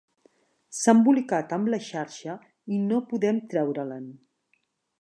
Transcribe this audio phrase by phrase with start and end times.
[0.77, 2.35] S'ha embolicat amb la xarxa
[2.77, 4.09] i no podem treure-l'en.